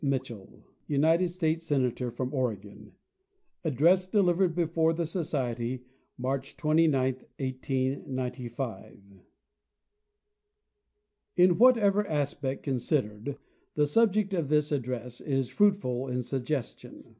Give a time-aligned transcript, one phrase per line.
[0.03, 2.91] MITCHELL UNITED STATES SENATOR FROM OREGON
[3.63, 5.83] (Address delivered before the Society
[6.17, 8.97] March 29, 1895)
[11.37, 13.37] In whatever aspect considered,
[13.75, 17.03] the subject of this address is fruitful in suggestion.